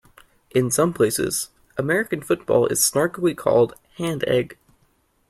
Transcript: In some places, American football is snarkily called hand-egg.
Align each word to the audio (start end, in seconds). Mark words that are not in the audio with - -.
In 0.49 0.71
some 0.71 0.93
places, 0.93 1.49
American 1.77 2.21
football 2.23 2.65
is 2.65 2.79
snarkily 2.79 3.37
called 3.37 3.75
hand-egg. 3.97 4.57